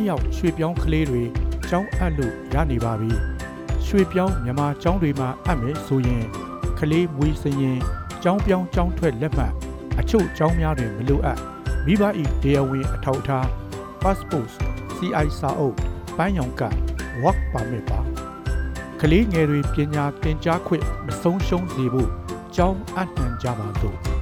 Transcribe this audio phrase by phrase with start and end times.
[0.00, 1.22] ပိုင်းရောက်ရွှေပြောင်းကလေးတွေ
[1.68, 3.12] ကျောင်းအပ်လို့ရနေပါပြီ
[3.86, 6.24] ရွှေပြောင်းမြန်မာကျောင်းတွေမှာအပ်မယ်ဆိုရင်
[6.78, 7.78] ကလေးမွေးစရင်
[8.22, 9.52] ကျောင်းပြောင်းကျောင်းထွက်လက်မှတ်
[9.98, 11.38] အချို့ကျောင်းများတွင်မလိုအပ်
[11.86, 12.02] မိဘ၏
[12.42, 13.46] တရားဝင်အထောက်အထား
[14.02, 14.50] passport
[14.96, 15.76] CI စာအုပ်
[16.16, 16.62] ပိုင်းရောင်က
[17.22, 18.00] work permit ပါ
[19.00, 22.10] ကလေးငယ်တွေပညာသင်ကြားခွင့်မဆုံးရှုံးစေဖို့
[22.56, 24.19] ကျောင်းအနှံကြပါစို့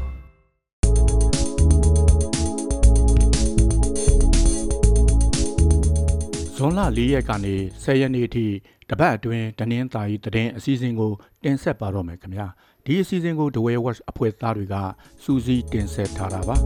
[6.61, 8.47] ဇွန်လ၄ရက်ကနေ10ရက်နေ့အထိ
[8.91, 11.13] တပတ်အတွင်းတနင်္သာရီတည်င်းအစည်းအဝေးကို
[11.45, 12.47] တင်ဆက်ပါတော့မယ်ခင်ဗျာ
[12.85, 14.75] ဒီအစည်းအဝေးကို The Way Watch အဖွဲ့သားတွေက
[15.23, 16.57] စူးစီးတင်ဆက်ထားတာပါ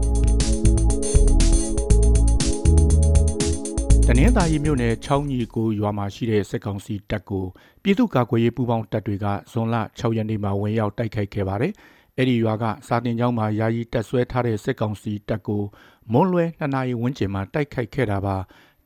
[4.07, 7.45] တနင်္သာရီမြို့နယ်ချောင်းကြီးကိုရွာမှာရှိတဲ့စစ်ကောင်စီတပ်ကို
[7.83, 11.73] ပြည်သူ့ကာကွယ်ရေးပူးပေါင်းတပ်တွေကဇွန်လ6ရက်နေ့မှာဝင်ရောက်တိုက်ခိုက်ခဲ့ပါတယ်
[12.17, 15.63] အဲ့ဒီရွာကစာတင်ကျောင်းမှာယာယီတက်ဆွဲထားတဲ့စစ်ကောင်စီတပ်ကို
[16.11, 18.37] မွန်းလွဲ2နာရီဝန်းကျင်မှာတိုက်ခိုက်ခဲ့တာပါ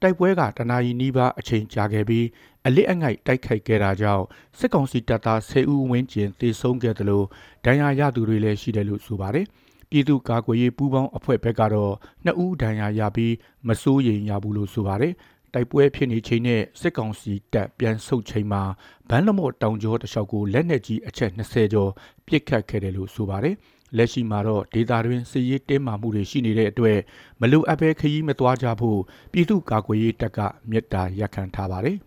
[0.02, 2.26] တိုက်ပွဲကတနာရီနီးပါးအချိန်ကြာခဲ့ပြီး
[2.66, 4.26] အလစ်အငိုက်တိုက်ခိုက်ခဲ့တာကြောင့်
[4.58, 7.26] စစ်ကောင်စီတပ်သား10ဦးဝန်းကျင်သေဆုံးခဲ့တယ်လို့
[7.66, 9.46] ဒဏ်ရာရသူတွေလည်းရှိတယ်လို့ဆိုပါတယ်
[9.90, 11.94] ပြည်သူ့ကာကွယ်ရေးပူးပေါင်းအဖွဲ့ဘက်ကတော့
[12.26, 13.34] 2ဦးဒဏ်ရာရပြီး
[13.68, 15.14] မစိုးရိမ်ရဘူးလို့ဆိုပါတယ်
[15.54, 18.64] တိုက်ပွဲဖြစ်နေချိန်နဲ့စစ်ကောင်စီတပ်ပြန်ဆုတ်ချိန်မှာ
[19.10, 21.92] ဗန်းလမော့တောင်ကျောတလျှောက်ကိုလက်နက်ကြီးအချက်20ကျော်
[22.28, 23.56] ပစ်ခတ်ခဲ့တယ်လို့ဆိုပါတယ်
[23.98, 27.00] လက်ရှိမှာတော့ဒေတာတွင်စစ်ရေးတင်းမာမှုတွေရှိနေတဲ့အတွက်
[27.42, 29.00] မလိုအပ်ဘဲခရီးမသွားကြဖို့
[29.32, 31.98] ပြည်သူ့ကာကွယ်ရေးတပ်ကမြစ်တာရက်ခံထားပါတယ်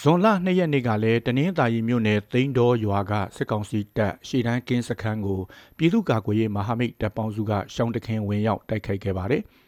[0.00, 5.40] ဇွန်လ2ရက်နေ့ကလည်းတနင်္သာရီမြို့နယ်သိန်းတော်ရွာကစစ်ကောင်စီတပ်ရှေ့တန်းကင်းစခန်းကို
[5.76, 9.42] ပြည်သူ့ကာကွယ်ရေးမဟာမိတ်တပ်ပေါင်းစုကရှောင်းတခင်ဝင်ရောက်တိုက်ခိုက်ခဲ့ပါတယ်။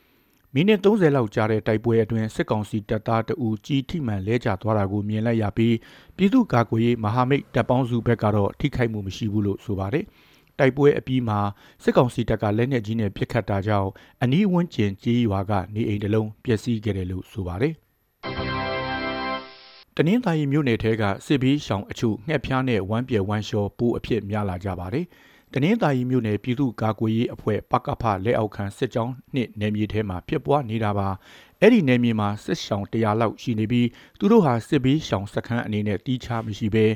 [0.59, 5.77] မိနစ်30လောက်ကြာတဲ့တိုက်ပွဲအတွင်းစစ်ကောင်စီတပ်သားတအူကြီးထိမှန်လဲကျသွားတာကိုမြင်လိုက်ရပြီး
[6.17, 10.05] ပြည်သူ့ကာကွယ်ရေးမဟာမိတ်တပ်ပေါင်းစုဘက်ကတော့ထိခိုက်မှုမရှိဘူးလို့ဆိုပါတယ်။
[10.59, 11.39] တိုက်ပွဲအပြီးမှာ
[11.83, 13.91] စစ်ကောင်စီတပ်ကလက်နက်ကြီးနဲ့ပစ်ခတ်တာကြောင့်
[14.23, 17.75] အနီးဝန်းကျင်ကြီးရွာကနေအိမ်တစ်လုံးပျက်စီးခဲ့တယ်လို့ဆိုပါတယ်။
[19.97, 25.07] တနင်္သာရီမြို့နယ်ထဲကစစ်ဘီးရှောင်အချို့ငှက်ဖျားနဲ့ဝမ်းပြဲဝမ်းလျှော်ပိုးအဖြစ်များလာကြပါတယ်။
[25.55, 31.09] တနင်္သာရီမြို့နယ်ပြည်သူ့ကာကွယ်ရေးအဖွဲ့ပကဖလက်အောက်ခံစစ်ကြောင်းနှစ်နယ်မြေထဲမှာဖြစ်ပွားနေတာပါ။
[31.61, 33.89] အဲ့ဒီနယ်မြေမှာစစ်ရှောင်100လောက်ရှိနေပြီး
[34.19, 36.87] သူတို့ဟာစစ်ဘီးရှောင်စခန်းအနေနဲ့တီးခြားမရှိဘဲ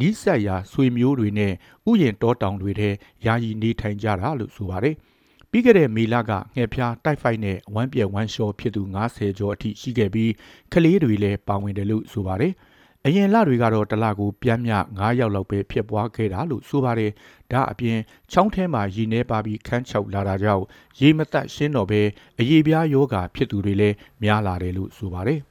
[0.00, 1.52] နီးစပ်ရာဆွေမျိုးတွေနဲ့
[1.88, 2.90] ဥယျင်တောတောင်တွေထဲ
[3.26, 4.94] ယာယီနေထိုင်ကြတာလို့ဆိုပါတယ်။
[5.50, 10.30] ပြီးခဲ့တဲ့မေလကငှက်ဖျားတိုက်ဖိုက်နဲ့ဝမ်းပြက်ဝမ်းလျှော်ဖြစ်သူ90ကျော်အထိရှိခဲ့ပြီး
[10.72, 12.52] ကလေးတွေလည်းပါဝင်တယ်လို့ဆိုပါတယ်။
[13.06, 17.10] အရင်လတွေကတော့တလကိုပြန်မြ9ယောက်လောက်ပဲဖြစ်ပွားခဲ့တာလို့ဆိုပါတယ်။
[17.52, 17.98] ဒါအပြင်
[18.32, 20.64] ချောင်းထဲမှာရေနှဲပါပြီးခန်းချောက်လာတာကြောင့်
[21.00, 22.00] ရေမသက်ရှင်းတော့ပဲ
[22.38, 25.40] အရေးပြားယောဂါဖြစ်သူတွေလည်းများလာတယ်လို့ဆိုပါတယ်။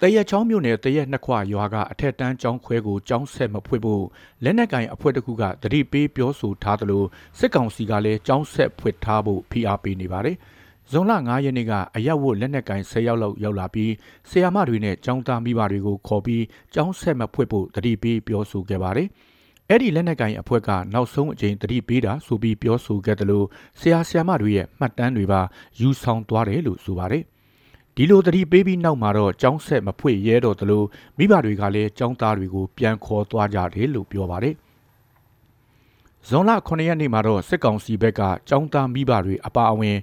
[0.00, 4.04] တရက်ချောင်းမြို့နယ်တရက်နှစ်ခွရွာကအထက်တန်းကျောင်းခွဲကိုကျောင်းဆက်မဖွင့်ဖို့
[4.44, 7.04] လက်နက်ကင်အဖွဲ့တစ်ခုကတတိပေးပြောဆိုထားသလို
[7.38, 10.36] စစ်ကောင်စီကလည်းကျောင်းဆက်ဖွင့်ထားဖို့ဖိအားပေးနေပါတယ်။
[10.90, 13.92] ဇွန်လ9ရက်နေ့ကအရက်ဝတ်လက်နက်ကင်10ယောက်လောက်ရောက်လာပြီး
[14.30, 16.44] ဆရာမတွေနဲ့ကျောင်းသားမိဘတွေကိုခေါ်ပြီး
[16.74, 19.08] ကျောင်းဆက်မဖွင့်ဖို့တတိပေးပြောဆိုခဲ့ပါတယ်။
[19.68, 23.46] အဲ့ဒီလက်နက်ကင်အဖွဲ့ကနောက်ဆုံးအကြိမ်တတိပေးတာဆိုပြီးပြောဆိုခဲ့တယ်လို့
[23.80, 25.40] ဆရာဆရာမတွေရဲ့မှတ်တမ်းတွေပါ
[25.80, 27.22] ယူဆောင်သွားတယ်လို့ဆိုပါတယ်။
[27.96, 30.86] ဒီလိုတတိပေးပြီးနောက်မှာတော့ကျောင်းဆက်မဖွင့်ရဲတော့တယ်လို့
[31.18, 34.54] မိဘတွေကလည်းကျောင်းသားတွေကိုပြန်ခေါ်သွားကြတယ်လို့ပြောပါတယ်။
[36.28, 38.20] ဇွန်လ9ရက်နေ့မှာတော့စစ်ကောင်စီဘက်က
[38.50, 39.98] ចောင်းသားမိဘတွေအပါအဝင်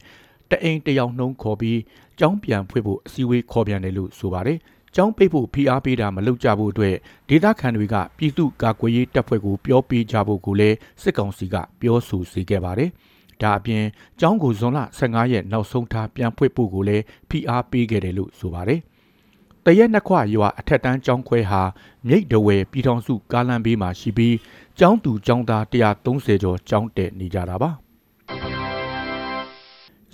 [0.51, 1.79] တအိမ်တယောက်နှုံးခေါ်ပြီး
[2.19, 4.57] ចောင်းပြန်ဖွေဖို့အစည်းအဝေးခေါ်ပြန်တယ်လို့ဆိုပါတယ်။
[4.95, 6.95] ကျောင်းပိတ်ဖို့ဖိအားပေးတာမလုပ်ကြဖို့အတွက်
[7.29, 12.89] ဒေသခံတွေကပြည်သူ့ကာကွယ်ရေးတပ်ဖွဲ့ကိုပြောပေးကြဖို့ကိုလည်းစစ်ကောင်စီကပြောဆိုစေခဲ့ပါတယ်။
[13.41, 13.83] ဒါအပြင်
[14.19, 18.79] ကျောင်းကိုဇွန်လ15ရက်နောက်ဆုံးထားပြန်ဖွင့်ဖို့ကိုလည်းဖိအားပေးခဲ့တယ်လို့ဆိုပါတယ်။
[19.65, 21.61] တရက်နှစ်ခွရွာအထက်တန်းကျောင်းခွဲဟာ
[22.07, 24.35] မြိတ်တဝယ်ပြည်ထောင်စုကားလမ်းဘေးမှာရှိပြီး
[24.79, 27.71] ကျောင်းသူကျောင်းသား130ကျော်ကျောင်းတက်နေကြတာပါ။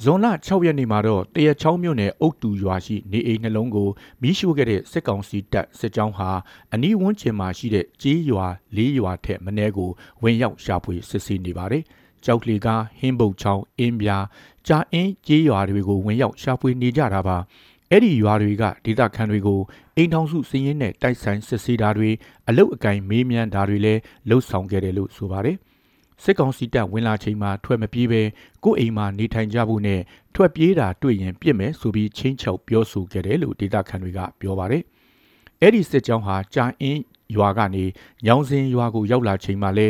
[0.04, 3.90] ဇွန်လ6ရက်နေ့မှာတော့တရချောင်းမြို့နယ်အုတ်တူရွာရှိနေအိမ်နှလုံးကို
[4.22, 6.30] မီးရှို့ခဲ့တဲ့စစ်ကောင်စီတပ်စစ်ကြောင်းဟာ
[6.74, 8.46] အနီးဝန်းကျင်မှာရှိတဲ့ကြေးရွာ
[8.76, 9.90] လေးရွာထက်မနည်းကို
[10.24, 11.84] ဝင်ရောက်ရှာဖွေစစ်ဆေးနေပါတယ်။
[12.26, 14.18] ကြောက်လေကားဟင်းပုတ်ချောင်းအင်းပြာ
[14.68, 17.38] ကြာအင်းကြေးရွာတွေကိုဝင်ရောက်ရှာဖွေနေကြတာပါ
[17.92, 19.60] အဲ့ဒီရွာတွေကဒေသခံတွေကို
[19.96, 22.10] အိမ်ထောင်စုစည်ရင်းနဲ့တိုက်ဆိုင်စစ်ဆေးတာတွေ
[22.48, 25.58] အလုတ်အကင်မေးမြန်းတာတွေလည်းလှုပ်ဆောင်ခဲ့တယ်လို့ဆိုပါတယ်
[26.24, 28.22] စစ်ကောင်စီတပ်ဝင်လာချိန်မှာထွက်မပြေးပဲ
[28.64, 30.02] ကိုယ့်အိမ်မှာနေထိုင်ကြဖို့နဲ့
[30.36, 34.84] ထွက်ပြေးတာတွေ့ရင်ပြစ်မယ်ဆိုပြီးချင်းချောက်ပြောဆိုခဲ့တယ်လို့ဒေသခံတွေကပြောပါတယ်
[35.62, 37.02] အဲ့ဒီစစ်ကြောင်းဟာကြာအင်း
[37.36, 37.86] ရွာကနေ
[38.26, 39.88] ညောင်စင်ရွာကိုရောက်လာချိန်မှာလဲ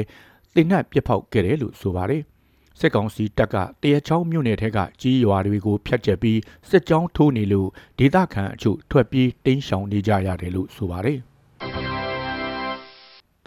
[0.56, 2.22] တင်နှက်ပြစ်ဖောက်ခဲ့တယ်လို့ဆိုပါတယ်။
[2.80, 6.40] စစ်ကောင်စီတပ်ကတရချောင်းမြို့နယ်ထက်ကကြီးရွာတွေကိုဖျက်ချက်ပြီး
[6.70, 7.70] စစ်ကြောင်းထိုးနေလို့
[8.00, 11.20] ဒေသခံအချို့ထွက်ပြေးတိမ်းရှောင်နေကြရတယ်လို့ဆိုပါတယ်။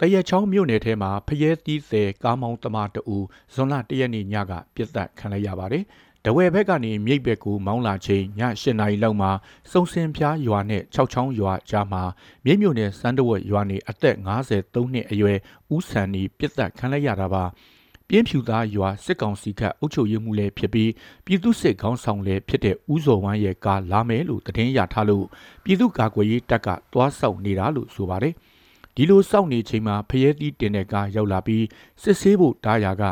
[0.01, 3.17] တရချောင်းမြို့နယ်ထဲမှာဖျဲသီးဆယ်ကားမောင်းသမားတအူ
[3.53, 5.83] ဇွန်လ၁ရက်နေ့ညကပြစ်ဒတ်ခံလိုက်ရပါတယ်
[6.25, 9.31] တဝယ်ဘက်ကနေမြိတ်ဘက်ကိုမောင်းလာချိန်ည၈နာရီလောက်မှာ
[9.71, 12.03] စုံစင်ဖျားရွာနဲ့၆ချောင်းရွာကြားမှာ
[12.45, 15.37] မြိတ်မြို့နယ်စန်းတဝက်ရွာနေအသက်53နှစ်အရွယ်
[15.75, 17.43] ဦးဆန်နီပြစ်သက်ခံလိုက်ရတာပါ
[18.07, 20.91] ပြင်းဖြူသားရွာစစ်ကောင်စီကအုပ်ချုပ်ရေးမှုလည်းဖြစ်ပြီး
[21.25, 25.25] ပြည်သူစစ်ခေါင်းဆောင်လည်းဖြစ်တဲ့ဦးစော်ဝမ်းရဲ့ကားလာမယ်လို့သတင်းရထားလို့
[25.63, 28.33] ပြည်သူ့ကာကွယ်ရေးတပ်ကသွားဆောက်နေတာလို့ဆိုပါတယ်
[28.95, 31.65] ဒီလိုစောင့်နေချိန်မှာဖျဲသီးတင်တဲ့ကားရောက်လာပြီး
[32.01, 33.03] စစ်ဆေးဖို့တားရာက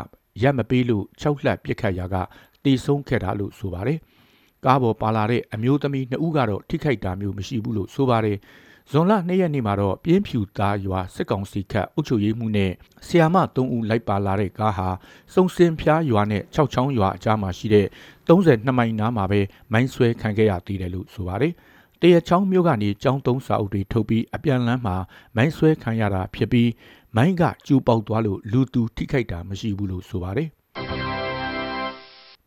[0.42, 2.16] ရက်မပေးလို့၆လှက်ပြစ်ခတ်ရာက
[2.64, 3.98] တေဆုံးခဲ့တာလို့ဆိုပါတယ်။
[4.64, 8.38] ကားပေါ်ပါလာတဲ့အမျိုးသမီးနှစ်ဦးကတော့ထိခိုက်တာမျိုးမရှိဘူးလို့ဆိုပါတယ်။
[8.90, 12.72] ဇွန်လ2ရက်နေ့မှာတော့ပြင်းဖြူသားရွာစစ်ကောင်စီခတ်အုပ်ချုပ်ရေးမှုနဲ့
[13.06, 14.88] ဆီယာမ3ဦးလိုက်ပါလာတဲ့ကားဟာ
[15.34, 17.86] စုံစင်ဖျားရွာနဲ့6ချောင်းရွာအကြားမှာရှိတဲ့
[18.28, 19.40] 32မိုင်နားမှာပဲ
[19.72, 21.52] မိုင်းဆွဲခံခဲ့ရသေးတယ်လို့ဆိုပါတယ်။
[22.02, 24.96] တရချောင်းမြို့ကနေចောင်းသုံးစာအုပ်တွေထုတ်ပြီးအပြန်လန်းမှာ
[25.36, 26.70] မိုင်းဆွဲခံရတာဖြစ်ပြီး
[27.16, 30.48] မိုင်းကကျူပေါက်သွားလို့လူသူထိခိုက်တာမရှိဘူးလို့ဆိုပါတယ်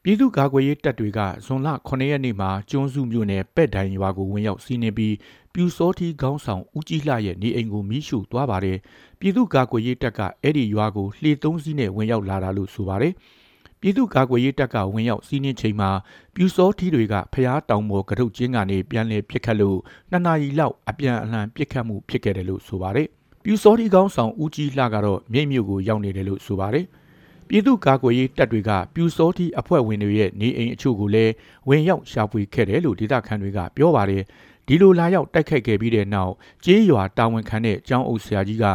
[0.03, 5.15] ပြည်သူ့ကာကွယ်ရေးတပ်တွေကဇွန်လ9ရက်နေ့မှာကျွန်းစုမြို့နယ်ပဲ့တိုင်ရွာကိုဝင်ရောက်စီးနင်းပြီး
[5.53, 8.77] ပြူစောထီခေါင်းဆောင်ဦးကြီးလှရဲ့နေအိမ်ကိုမိရှုသွားပါတယ်။
[9.19, 13.13] ပြည်သူ့ကာကွယ်ရေးတပ်ကအဲ့ဒီရွာကိုလှေသုံးစီးနဲ့ဝင်ရောက်လာတာလို့ဆိုပါတယ်။
[13.83, 15.89] ပြည်သူ့ကာကွယ်ရေးတပ်ကဝင်ရောက်စီးနင်းချိန်မှာ
[16.35, 19.77] ပြူစောထီတွေကဖျားတောင်ပေါ်ကတုတ်ချင်းကနေပြန်လည်ပစ်ခတ်လို့
[20.11, 23.07] နှစ်နာရီလောက်အပြန်အလှန်ပစ်ခတ်မှုဖြစ်ခဲ့တယ်လို့ဆိုပါတယ်။
[23.43, 26.85] ပြူစောထီခေါင်းဆောင်ဦးကြီးလှကတော့မြိတ်မြို့ကိုရောက်နေတယ်လို့ဆိုပါတယ်။
[27.47, 31.33] ပြည်သူ့ကာကွယ်ရေးတပ်တွေကပြူစောတိအဖွဲ့ဝင်တွေရဲ့နေအိမ်အချို့ကိုလည်း
[31.69, 34.23] ဝင်ရောက်ရှာဖွေခဲ့တယ်လို့ဒေသခံတွေကပြောပါတယ်
[34.67, 36.33] ဒီလိုလာရောက်တိုက်ခိုက်ခဲ့ပြီးတဲ့နောက်
[36.65, 38.65] ကျေးရွာတာဝန်ခံတဲ့ကျောင်းအုပ်ဆရာကြီးက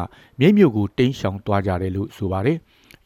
[0.40, 2.58] မြိတ်မြို့ကိုတင်းရှောင်သွားကြတယ်လို့ဆိုပါတယ်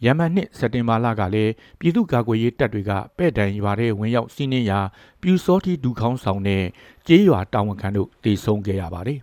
[0.05, 4.81] ရမန်နှစ်စက်တင်ဘာလကလည်းပြည်သူ့ကာကွယ်ရေးတပ်တွေကပဲ့တိုင်ရွာထဲဝင်ရောက်စီးနင်းရာ
[5.23, 6.65] ပြူစောတိဒူခေါင်းဆောင်တဲ့
[7.07, 9.21] ကျေးရွာတာဝန်ခံတို့တေဆုံးခဲ့ရပါတယ်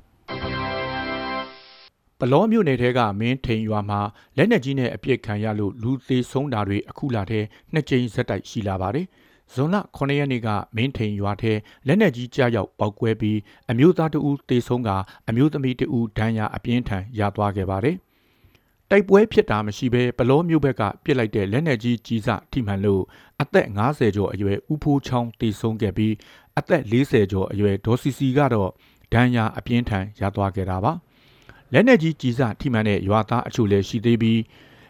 [2.19, 3.99] ပလောမြို့နယ်ထဲကမင်းထိန်ရွာမှာ
[4.37, 7.43] လက်နက်ကြီးနဲ့အပြစ်ခံရလို့လူသေးဆုံးတာတွေအခုလာတဲ့
[7.73, 9.05] နှစ်ကြိမ်ဆက်တိုက်ရှိလာပါတယ်။
[9.53, 11.53] ဇွန်လ9ရက်နေ့ကမင်းထိန်ရွာထဲ
[11.87, 13.39] လက်နက်ကြီးကြားရောက်ပောက်ကွဲပြီး
[13.71, 14.89] အမျိုးသားတဦးသေဆုံးက
[15.29, 17.97] အမျိုးသမီးတဦးဒဏ်ရာအပြင်းထန်ရသွားခဲ့ပါတယ်။
[18.91, 23.03] တိုက်ပွဲဖြစ်တာမရှိဘဲပလောမြို့ဘက်ကပြစ်လိုက်တဲ့လက်နက်ကြီးကြီးစထိမှန်လို့
[23.41, 26.13] အသက်50ကျော်အရွယ်ဦးဖိုးချောင်းတေဆုံးခဲ့ပြီး
[26.59, 28.69] အသက်40ကျော်အရွယ်ဒေါ်စီစီကတော့
[29.13, 30.93] ဒဏ်ရာအပြင်းထန်ရသွားခဲ့တာပါ။
[31.73, 34.41] လက်နက်ကြီးကြီးစထိမှန်တဲ့ရွာသားအချို့လည်းရှိသေးပြီး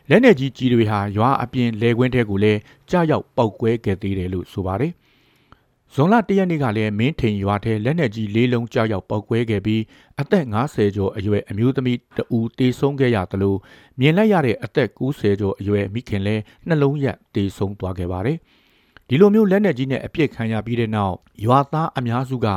[0.10, 2.60] လက်နက်ကြီးကြီးတွေဟာရွာအပြင်လေကွင်းထဲကိုလည်း
[2.90, 4.94] ကြားရောက်ပောက်ကွဲခဲ့သေးတယ်လို့ဆိုပါတယ်။
[5.94, 9.82] ဇွန်လ၁ရက်နေ့ကလည်းမင်းထိန်ရွာထဲလက်နက်ကြီးလေးလုံးကြားရောက်ပောက်ကွဲခဲ့ပြီး
[10.22, 13.56] အသက်50ကျော်အရွယ်အမျိုးသမီးတဦးတေဆုံးခဲ့ရသလို
[14.00, 18.38] မြင်လိုက်ရတဲ့အသက်90ကျော်အရွယ်မိခင်လည်းနှလုံးရက်တေဆုံးသွားခဲ့ပါတယ်။
[19.08, 22.48] ဒီလိုမျိုးလက်နက်ကြီးနဲ့အပြစ်ခံရပြီးတဲ့နောက်ရွာသားအများစုက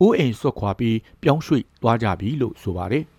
[0.00, 3.04] အိုးအိမ်ဆွတ်ခွာပြီးပြောင်းရွှေ့သွားကြပြီလို့ဆိုပါတယ်။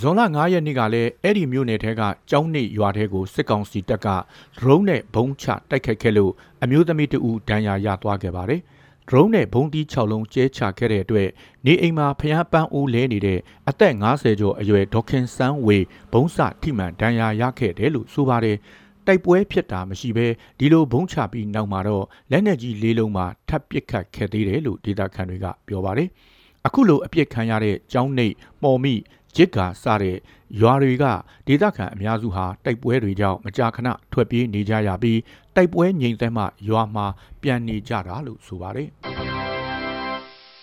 [0.00, 6.32] ဇွန်လ9ရက်နေ့ကလည်းအဲ့ဒီမြို့နယ်ထဲကကျောင်းနေရွာထဲကိုစစ်ကောင်စီတပ်ကဒရုန်းနဲ့ဘုံချတိုက်ခိုက်ခဲ့လို့
[6.62, 8.60] အမျိုးသမီးတဦးဒဏ်ရာရသွားခဲ့ပါတယ်။
[9.08, 11.28] ဒရုန်းနဲ့ဘုံတီး6လုံးကျဲချခဲ့တဲ့အတွက်
[11.66, 13.38] နေအိမ်မှာဖျားပန်းအိုးလဲနေတဲ့
[13.68, 15.78] အသက်50ကျော်အရွယ်ဒေါခင်စန်းဝေ
[16.12, 18.56] ဘုံစထိမှန်ဒဏ်ရာရခဲ့တယ်လို့ဆိုပါတယ်။
[19.06, 20.26] တိုက်ပွဲဖြစ်တာမရှိဘဲ
[20.58, 26.08] ဒီလိုဘုံချပြီးနောက်မှာတော့လက်နက်ကြီးလေးလုံးမှာထပ်ပစ်ခတ်ခဲ့သေးတယ်လို့ဒေသခံတွေကပြောပါတယ်။
[26.66, 28.26] အခုလိုအပြစ်ခံရတဲ့ကျောင်းနေ
[28.62, 28.94] မော်မိ
[29.36, 30.16] ဂျစ်ကာစတဲ့
[30.60, 31.04] ရွာတွေက
[31.46, 35.20] ဒေသခံအများစုဟာတိုက်ပွဲတွေကြောင့်မကြာခဏထွက်ပြေးနေကြရပြီး
[35.56, 37.06] တိုက်ပွဲငြိမ်သက်မှရွာမှာ
[37.42, 38.88] ပြန်နေကြတာလို့ဆိုပါတယ်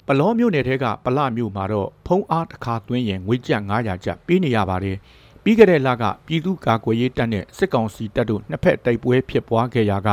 [0.07, 4.97] ပလောမြို့နယ်ထဲကပလမြို့မှာတော့ဖုံးအားတစ်ခါသွင်းရင်ငွေကျပ်900ကျပ်ပေးနေရပါတယ်
[5.43, 10.09] ပြီးခဲ့တဲ့လကပြည်သူ့ကာကွယ်ရေးတပ်နဲ့စစ်ကောင်စီတပ်တို့နှစ်ဖက်တိုက်ပွဲဖြစ်ပွားခဲ့ရာက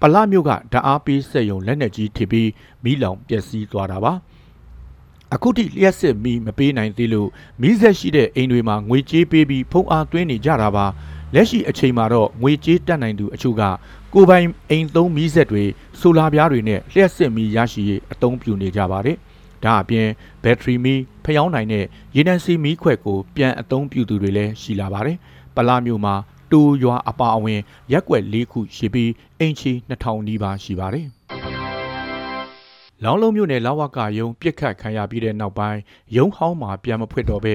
[0.00, 2.50] ပလမြို့ကဓာတ်အားပေးစက်ရုံလက်နက်ကြီးထိပြီး
[2.84, 4.12] မိလောင်ပျက်စီးသွားတာပါ။
[5.34, 7.28] အခုထိလျှက်စစ်မီမပေးနိုင်သေးလို့
[7.62, 10.86] မီးဆက်ရှိတဲ့အိမ်တွေမှာငွေကြေးပေးပြီးဖုံအားသွင်းနေကြတာပါ
[11.34, 13.62] လက်ရှိအချိန်မှာတော့ငွေကြေးတက်နိုင်သူအချို့က
[14.14, 15.64] ကိုပိုင်အိမ်သုံးမီးဆက်တွေ
[16.00, 19.16] ဆိုလာပြားတွေနဲ့လျှက်စစ်မီးရရှိရေးအသုံးပြုနေကြပါတယ်
[19.64, 20.08] ဒါအပြင်
[20.42, 21.84] ဘက်ထရီမီးဖျောင်းနိုင်တဲ့
[22.16, 25.18] ရေနံစီမီးခွက်ကိုပြန်အသုံးပြုသူတွေလည်းရှိလာပါတယ်
[25.56, 26.14] ပလာမျိုးမှာ
[26.50, 27.60] တူရွာအပါအဝင်
[27.92, 31.06] ရက်ွက်၄ခုရှိပြီးအင်ချီ2000နီးပါးရှိပါတယ်
[33.04, 35.80] လောင်းလုံးမြို့နယ်လာဝကယုံပြစ်ခတ်ခံရပြီးတဲ့နောက်ပိုင်း
[36.16, 37.54] ရုံးဟောင်းမှာပြန်မဖွင့်တော့ဘဲ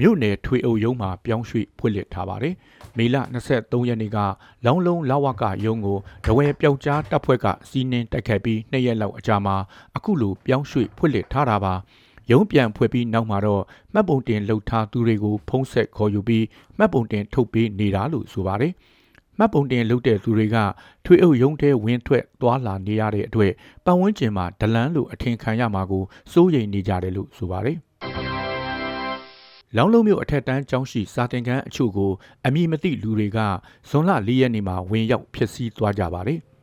[0.00, 2.54] မြို့နယ်ထွေအုပ်ရုံးမှာပြောင်းရွှေ့ဖွင့်လှစ်ထားပါတယ်။
[2.96, 3.16] မေလ
[3.48, 4.18] 23ရက်နေ့က
[4.64, 9.56] လောင်းလုံးလာဝကယုံကိုဒဝဲပျောက်ကြားတပ်ဖွဲ့ကစီးနင်းတိုက်ခိုက်ပြီးနှစ်ရက်လောက်အကြာမှာ
[9.96, 11.74] အခုလိုပြောင်းရွှေ့ဖွင့်လှစ်ထားတာပါ။
[12.30, 13.62] ရုံးပြန်ဖွဲ့ပြီးနောက်မှာတော့
[13.92, 16.44] မှတ်ပုံတင်လှုပ်ထားသူတွေကိုဖုံးဆက်ခေါ်ယူပြီး
[16.78, 18.72] မှတ်ပုံတင်ထုတ်ပေးနေတာလို့ဆိုပါတယ်။
[19.38, 20.56] မှတ်ပုံတင်လုပ်တဲ့သူတွေက
[21.04, 23.52] ထွေအုပ်ရုံးထဲဝင်ထွက်သွားလာနေရတဲ့အတွက်
[23.84, 27.78] ပတ်ဝန်းကျင်မှာဒလန်းလိုအထင်ခံရမှာကိုစိုးရိမ်နေကြတယ်လို့ဆိုပါတယ်။
[29.76, 32.12] လောင်းလုံးမြို့အထက်တန်းကျောင်းရှိစာတင်ခန်းအချို့ကို
[32.46, 33.38] အမည်မသိလူတွေက
[33.88, 36.40] ဇွန်လ၄ရက်နေ့မှာဝင်ရောက်ဖျက်ဆီးသွားကြပါတယ်။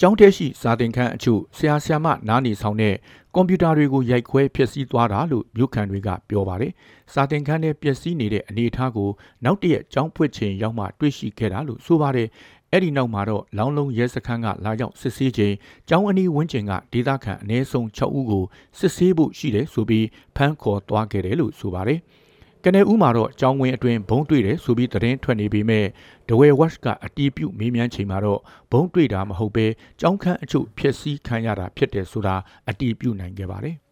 [0.00, 2.94] ကျောင်းထဲရှိစာသင်ခန်းအချို့ဆရာဆရာမနားနေဆောင်တဲ့
[3.34, 6.72] ကွန်ပျူတာတွေကိုရိုက်ခွဲဖျက်ဆီးသွားတာလို့မြို့ခံတွေကပြောပါတယ်။
[7.12, 9.10] စာသင်ခန်းထဲပျက်စီးနေတဲ့အနေအထားကို
[9.44, 12.28] နောက်တရက်ကျောင်းဖွင့်ချိန်ရောက်မှတွေ့ရှိခဲ့တာလို့ဆိုပါတယ်။
[12.72, 15.54] အဲ့ဒီနောက်မှာတော့လောင်းလုံးရဲစခန်းကလာရောက်စစ်ဆေးချိန်
[15.88, 18.44] ကျောင်းအနီးဝန်းကျင်ကဒေသခံအ ਨੇ ဆုံး6ဦးကို
[18.78, 20.06] စစ်ဆေးဖို့ရှိတယ်ဆိုပြီး
[20.36, 22.00] ဖမ်းခေါ်သွားခဲ့တယ်လို့ဆိုပါတယ်။
[22.64, 25.86] ကနေဦးမှာတော့ကျောင်းဝင်းအတွင်းဘုံတွေ့တယ်ဆိုပြီးသတင်းထွက်နေပေမဲ့
[26.28, 28.40] ဒဝဲဝက်ကအတီးပြုတ်မေးမြန်းချိန်မှာတော့
[28.72, 29.66] ဘုံတွေ့တာမဟုတ်ပဲ
[30.00, 32.34] ကျောင်းခန်းအချို့ဖျက်ဆီးခံရတာဖြစ်တယ်ဆိုတာ
[32.68, 33.76] အတီးပြုတ်နိုင်ခဲ့ပါတယ်။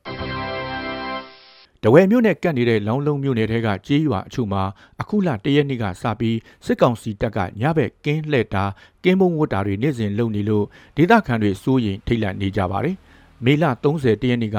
[1.84, 4.62] တဝဲမြို့နယ်ကပ်နေတဲ့လောင်းလုံးမြို့နယ်ထဲကကြေးရွာအချို့မှာ
[5.00, 8.64] အခုလတရက်နေ့ကစပြီးစစ်ကောင်စီတပ်ကညဘက်ကင်းလှည့်တာ
[9.04, 10.64] ကင်းမုံဝတ်တာတွေနေ့စဉ်လုပ်နေလို့
[10.96, 12.96] ဒေသခံတွေစိုးရင်ထိတ်လန့်နေကြပါတယ်။
[13.44, 14.58] မေလ30တရက်နေ့က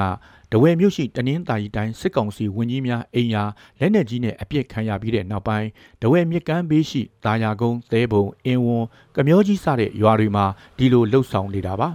[0.54, 3.42] တဝဲမြို့ရှိတနင်္သာရီတိုင်းစစ်ကောင်စီဝင်ကြီးများအိမ်ယာ
[3.80, 5.68] လက်နက်ကြီးနဲ့အပြစ်ခံရပြီးတဲ့နောက်ပိုင်း
[6.02, 8.84] တဝဲမြစ်ကမ်းဘေးရှိတာယာကုန်းသဲပုံအင်းဝွန်
[9.16, 10.44] ကမျောကြီးစတဲ့ရွာတွေမှာ
[10.78, 11.88] ဒီလိုလှုပ်ဆောင်နေတာပါ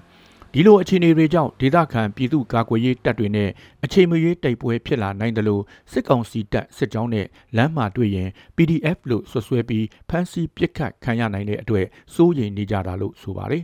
[0.53, 3.49] ဒီလိုအခြေအနေတွေကြောင့်ဒေသခံပြည်သူကာကွယ်ရေးတပ်တွေနဲ့
[3.83, 7.25] အခြေမရွေးတိုက်ပွဲဖြစ်လာနိုင်တယ်လို့စစ်ကောင်စီတပ်စစ်ကြောင်းနဲ့
[7.57, 13.63] လမ်းမှာတွေ့ရင် PDF လို့ဆွဆွဲပြီးဖမ်းဆီးပစ်ခတ်ခံရနိုင်တဲ့အတွက်စိုးရိမ်နေကြတာလို့ဆိုပါတယ်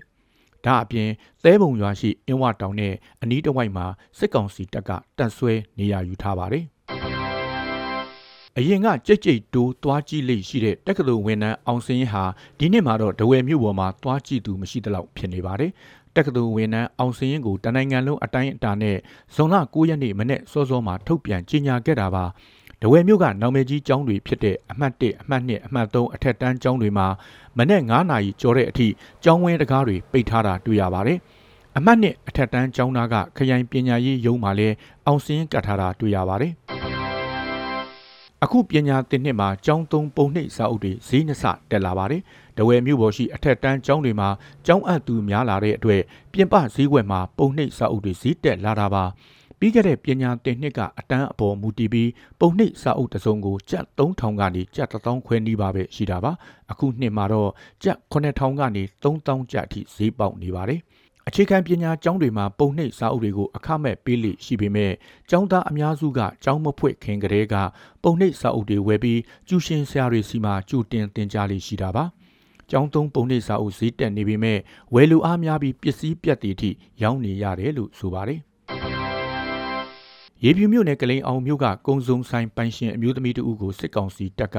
[0.65, 1.09] ဒါအပြင်
[1.43, 3.85] သဲပုံရွာရှိအင်းဝတောင်နဲ့အနီးတစ်ဝိုက်မှာ
[4.17, 6.65] စစ်ကောင်စီတပ်ကတပ်ဆွဲနေရာယူထားပါတယ်။
[8.57, 12.23] အရင်ကကြိတ်ကြိတ်တိုးသွားကြည့်လိရှိတဲ့တက္ကသိုလ်ဝန်ထမ်းအောင်စင်းရင်ဟာ
[12.59, 15.71] ဒီနှစ်မှာတော့ဒဝယ်မြို့ပေါ်မှာသွားကြည့်သူမရှိသလောက်ဖြစ်နေပါတယ်။
[16.15, 18.97] တက္ကသိုလ်ဝန်ထမ်းအောင်စင်းရင်ကိုတနိုင်ငံလုံးအတိုင်းအတာနဲ့
[19.35, 22.25] ဇွန်လ9ရက်နေ့မနေ့စောစောမှာထုတ်ပြန်ကြေညာခဲ့တာပါ။
[22.85, 27.07] ဒဝဲမြို့ကနောင်မဲကြီးကျောင်းတွေဖြစ်တဲ့အမှတ်1အမှတ်2အမှတ်3အထက်တန်းကျောင်းတွေမှာ
[27.57, 28.87] မနေ့9နာရီကျော်တဲ့အထိ
[29.23, 31.17] ကျောင်းဝင်းတကားတွေပိတ်ထားတာတွေ့ရပါတယ်။
[31.77, 34.75] အမှတ်2အထက်တန်းကျောင်းသားကခရိုင်ပညာရေးရုံးမှာလည်း
[35.05, 36.53] အောင်စင်းကတ်ထားတာတွေ့ရပါတယ်။
[38.43, 42.21] အခုပညာသင်နှစ်မှာကျောင်းသုံးပုံနှိပ်စာအုပ်တွေဈေးနှစတက်လာပါတယ်။
[42.57, 44.29] တဝဲမြို့ပေါ်ရှိအထက်တန်းကျောင်းတွေမှာ
[44.65, 49.05] ကျောင်းအပ်သူများလာတဲ့အတွက်ပြင်ပဈေးကွက်မှာပုံနှိပ်စာအုပ်တွေဈေးတက်လာတာပါ။
[49.63, 56.31] ပြီးခဲ့တဲ့ပညာသင်နှစ်ကအတန်းအပေါ်မူတည်ပြီးပုံနှိပ်စာအုပ်တစ်စုံကိုကျပ်3000ကနေကျပ်1000ခွဲနီးပါပဲရှိတာပါ
[56.71, 57.51] အခုနှစ်မှာတော့
[57.83, 60.79] ကျပ်9000ကနေ3000ကျပ်အထိဈေးပေါက်နေပါတယ်
[61.27, 64.93] အခြေခံပညာကျောင်းတွေမှာပုံနှိပ်စာအုပ်တွေကိုအခမဲ့ပေးလိရှိပေမဲ့
[65.29, 67.55] ကျောင်းသားအများစုကကျောင်းမဖွင့်ခင်ကတည်းက
[68.03, 72.03] ပုံနှိပ်စာအုပ်တွေဝယ်ပြီးကျူရှင်ဆရာတွေစီမှာကြိုတင်တင်ကြားလိရှိတာပါ
[72.69, 74.59] ကျောင်းသုံးပုံနှိပ်စာအုပ်ဈေးတက်နေပေမဲ့
[74.93, 76.69] ဝယ်လူအားများပြီးပစ္စည်းပြတ်တဲ့အထိ
[77.01, 78.41] ရောင်းနေရတယ်လို့ဆိုပါတယ်
[80.45, 84.57] ရေပြူမြို့နယ်ကလိန်အောင်မြို့ကကုံစုံဆိုင်ပိုင်ရှင်အမျိုးသမီးတဦးကိုစစ်ကောင်စီတပ်က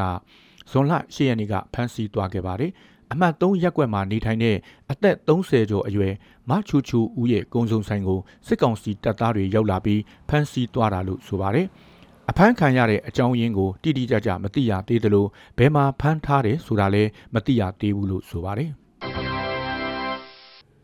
[0.71, 2.73] ဇွန်လ10ရက်နေ့ကဖမ်းဆီးသွားခဲ့ပါတယ်။
[3.13, 4.57] အမှတ်3ရက်ကွက်မှာနေထိုင်တဲ့
[4.91, 6.15] အသက်30ကျော်အရွယ်
[6.51, 11.67] မချူချူဦးရဲ့ကုံစုံဆိုင်ကိုစစ်ကောင်စီတပ်သားတွေရောက်လာပြီးဖမ်းဆီးသွားတာလို့ဆိုပါတယ်။
[12.31, 15.27] အဖမ်းခံရတဲ့အကြောင်းရင်းကိုတိတိကျကျမသိရသေးသလို
[15.59, 18.73] ဘယ်မှာဖမ်းထားတယ်ဆိုတာလည်းမသိရသေးဘူးလို့ဆိုပါတယ်။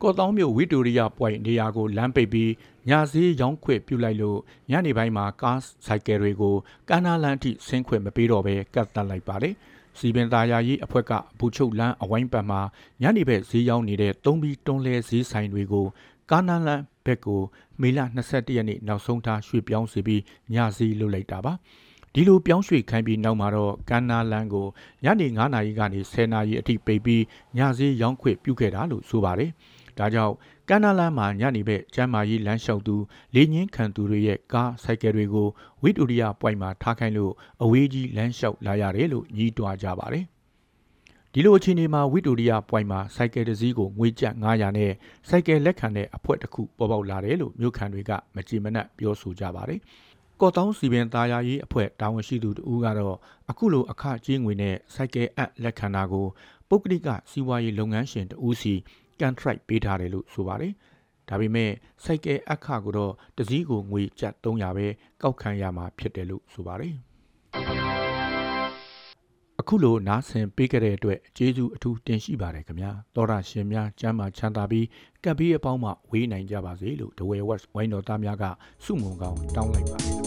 [0.03, 2.51] ကော့တောင်းမြို့ဝီတိုရီယာပွိုင်နေရာကိုလမ်းပိတ်ပြီး
[2.89, 4.39] ညစည်းရောင်းခွင့်ပြုလိုက်လို့
[4.71, 6.57] ညနေပိုင်းမှာကားဆိုင်ကယ်တွေကို
[6.89, 9.55] ကမ်းနားလမ်းအထိဆင်းခွင့်မပေးတော့ဘဲကတ်တက်လိုက်ပါတယ်။
[9.99, 12.61] စီပင်သားယာရေးအဖွဲ့ကဘူချုပ်လမ်းအဝိုင်းပတ်မှာ
[13.03, 15.87] ညနေဘက်ဈေးရောင်းနေတဲ့သုံးပြီးတွန်းလဲဈေးဆိုင်တွေကို
[16.31, 17.43] ကားနားလမ်းဘက်ကို
[17.81, 20.23] မေလ22ရက်နေ့နောက်ဆုံးထားရွှေ့ပြောင်းစီပြီး
[20.55, 21.53] ညစည်းလုပ်လိုက်တာပါ။
[22.15, 24.67] ဒီလိုပြောင်းရွှေ့ခိုင်းပြီးနောက်မှာတော့ကမ်းနားလန်းကို
[25.05, 27.23] ညနေ9နာရီကနေ10နာရီအထိပိတ်ပြီး
[27.57, 29.51] ညစည်းရောင်းခွင့်ပြုခဲ့တာလို့ဆိုပါတယ်။
[29.99, 30.35] ဒါကြောင့်
[30.69, 32.97] ကမ်းနားလမ်းမှာညနေဘက်ကျမ်းမာရေးလမ်းလျှောက်သူ
[33.35, 35.49] လေညင်းခံသူတွေရဲ့ကားဆိုင်ကယ်တွေကို
[35.83, 37.33] ဝိတူရိယပွိုင်မှာထားခိုင်းလို့
[37.63, 40.25] အဝေးကြီးလမ်းလျှောက်လာရတယ်လို့ညှိတွားကြပါတယ်။
[41.33, 44.93] ဒီလိုအခြေအနေမှာဝိတူရိယပွိုင်မှာစိုက်ကယ်တစ်စီးကိုငွေကျပ်900နဲ့
[45.29, 49.81] စိုက်ကယ်လက်ခံတဲ့အဖွဲ့တစ်ခုပေါ်ပေါက်လာတယ်လို့မြို့ခံတွေကမကြည်မနက်ပြောဆိုကြပါတယ်။
[50.41, 53.17] ကော့တောင်းစီပင်သားယာရေးအဖွဲ့တာဝန်ရှိသူတို့ကတော့
[53.51, 56.27] အခုလိုအခကြေးငွေနဲ့စိုက်ကယ်အပ်လက်ခံတာကို
[56.69, 58.75] ပုဂ္ဂလိကစီးပွားရေးလုပ်ငန်းရှင်တဦးစီ
[59.21, 60.73] ကန်ထရိုက်ပေးထားတယ်လို့ဆိုပါတယ်။
[61.29, 61.71] ဒါပေမဲ့
[62.05, 64.87] စိုက်ကဲအခကိုတော့တစည်းကိုငွေကျပ်300ပဲ
[65.23, 66.95] ကောက်ခံရမှာဖြစ်တယ်လို့ဆိုပါတယ်။
[69.61, 74.87] အခုလိုနားဆင်ပေးခဲ့တဲ့အတွက်ကျေးဇူးအထူးတင်ရှိပါတယ်ခင်ဗျာသောရရှင်များကျမ်းမာချမ်းသာပြီး
[75.25, 78.45] ကပ်ပြီးအပေါင်းမှဝေးနိုင်ကြပါစေလို့ဒဝဲဝက်ဝိုင်းတော်သားများက
[78.85, 80.20] စုမုံကောင်းတောင်းလိုက်ပါတယ်ခင်ဗျာ